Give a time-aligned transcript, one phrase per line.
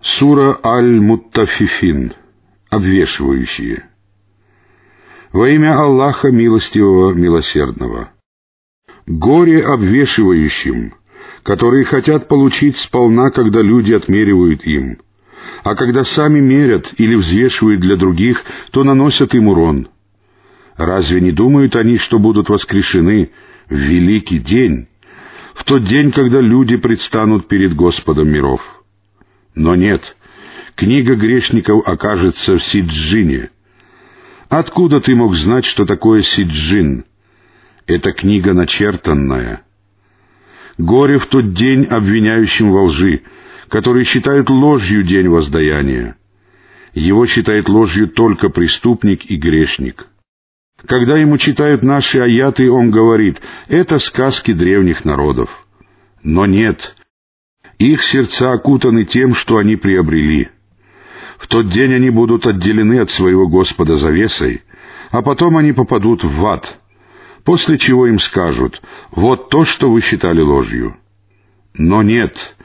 [0.00, 2.12] Сура Аль-Муттафифин.
[2.70, 3.88] Обвешивающие.
[5.32, 8.12] Во имя Аллаха Милостивого, Милосердного.
[9.06, 10.94] Горе обвешивающим,
[11.42, 14.98] которые хотят получить сполна, когда люди отмеривают им,
[15.64, 19.88] а когда сами мерят или взвешивают для других, то наносят им урон.
[20.76, 23.30] Разве не думают они, что будут воскрешены
[23.68, 24.88] в великий день,
[25.54, 28.77] в тот день, когда люди предстанут перед Господом миров?
[29.58, 30.16] Но нет,
[30.76, 33.50] книга грешников окажется в Сиджине.
[34.48, 37.04] Откуда ты мог знать, что такое Сиджин?
[37.84, 39.62] Это книга начертанная.
[40.78, 43.22] Горе в тот день обвиняющим во лжи,
[43.68, 46.16] которые считают ложью день воздаяния.
[46.94, 50.06] Его считает ложью только преступник и грешник.
[50.86, 55.66] Когда ему читают наши аяты, он говорит, это сказки древних народов.
[56.22, 56.94] Но нет,
[57.86, 60.48] их сердца окутаны тем, что они приобрели.
[61.38, 64.62] В тот день они будут отделены от своего Господа завесой,
[65.10, 66.80] а потом они попадут в ад,
[67.44, 70.96] после чего им скажут «Вот то, что вы считали ложью».
[71.74, 72.56] Но нет,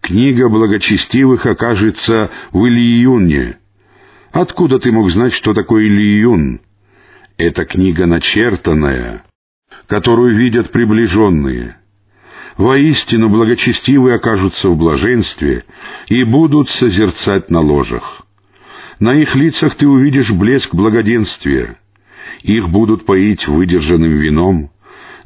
[0.00, 3.58] книга благочестивых окажется в Ильиюне.
[4.30, 6.60] Откуда ты мог знать, что такое Ильиюн?
[7.36, 9.24] Это книга начертанная,
[9.88, 11.76] которую видят приближенные—
[12.56, 15.64] Воистину благочестивые окажутся в блаженстве
[16.08, 18.22] и будут созерцать на ложах.
[18.98, 21.78] На их лицах ты увидишь блеск благоденствия.
[22.42, 24.70] Их будут поить выдержанным вином,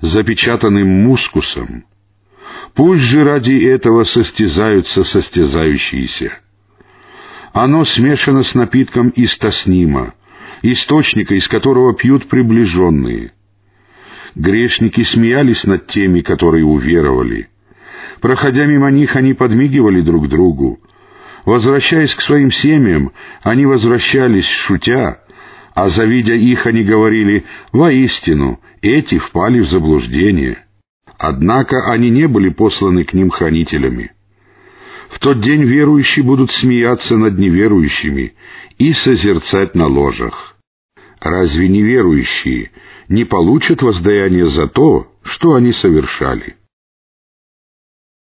[0.00, 1.84] запечатанным мускусом.
[2.74, 6.38] Пусть же ради этого состязаются состязающиеся.
[7.52, 10.14] Оно смешано с напитком из тоснима,
[10.62, 13.32] источника, из которого пьют приближенные—
[14.34, 17.48] Грешники смеялись над теми, которые уверовали.
[18.20, 20.80] Проходя мимо них, они подмигивали друг другу.
[21.44, 23.12] Возвращаясь к своим семьям,
[23.42, 25.20] они возвращались, шутя,
[25.74, 30.58] а завидя их, они говорили, «Воистину, эти впали в заблуждение».
[31.16, 34.12] Однако они не были посланы к ним хранителями.
[35.10, 38.34] В тот день верующие будут смеяться над неверующими
[38.78, 40.53] и созерцать на ложах.
[41.24, 42.70] Разве неверующие
[43.08, 46.56] не получат воздаяние за то, что они совершали?